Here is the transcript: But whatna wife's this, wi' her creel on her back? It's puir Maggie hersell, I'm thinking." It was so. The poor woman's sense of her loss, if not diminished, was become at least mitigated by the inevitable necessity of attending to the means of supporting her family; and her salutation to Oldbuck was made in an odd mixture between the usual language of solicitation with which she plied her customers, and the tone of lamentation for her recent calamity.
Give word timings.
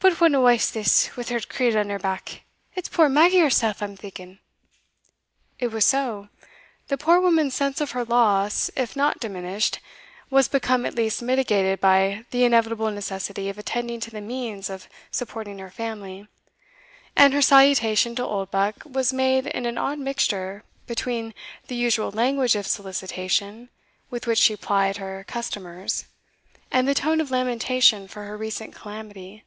But 0.00 0.12
whatna 0.12 0.40
wife's 0.40 0.70
this, 0.70 1.08
wi' 1.16 1.24
her 1.24 1.40
creel 1.40 1.76
on 1.76 1.90
her 1.90 1.98
back? 1.98 2.42
It's 2.76 2.88
puir 2.88 3.08
Maggie 3.08 3.40
hersell, 3.40 3.74
I'm 3.80 3.96
thinking." 3.96 4.38
It 5.58 5.72
was 5.72 5.84
so. 5.86 6.28
The 6.86 6.96
poor 6.96 7.18
woman's 7.18 7.54
sense 7.54 7.80
of 7.80 7.90
her 7.90 8.04
loss, 8.04 8.70
if 8.76 8.94
not 8.94 9.18
diminished, 9.18 9.80
was 10.30 10.46
become 10.46 10.86
at 10.86 10.94
least 10.94 11.20
mitigated 11.20 11.80
by 11.80 12.24
the 12.30 12.44
inevitable 12.44 12.92
necessity 12.92 13.48
of 13.48 13.58
attending 13.58 13.98
to 13.98 14.10
the 14.12 14.20
means 14.20 14.70
of 14.70 14.88
supporting 15.10 15.58
her 15.58 15.68
family; 15.68 16.28
and 17.16 17.34
her 17.34 17.42
salutation 17.42 18.14
to 18.16 18.22
Oldbuck 18.24 18.84
was 18.84 19.12
made 19.12 19.48
in 19.48 19.66
an 19.66 19.76
odd 19.78 19.98
mixture 19.98 20.62
between 20.86 21.34
the 21.66 21.74
usual 21.74 22.12
language 22.12 22.54
of 22.54 22.68
solicitation 22.68 23.68
with 24.10 24.28
which 24.28 24.38
she 24.38 24.54
plied 24.56 24.98
her 24.98 25.24
customers, 25.26 26.06
and 26.70 26.86
the 26.86 26.94
tone 26.94 27.20
of 27.20 27.32
lamentation 27.32 28.06
for 28.06 28.26
her 28.26 28.36
recent 28.36 28.72
calamity. 28.72 29.42